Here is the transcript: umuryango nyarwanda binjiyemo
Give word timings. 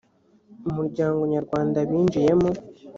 umuryango 0.69 1.21
nyarwanda 1.31 1.77
binjiyemo 1.89 2.49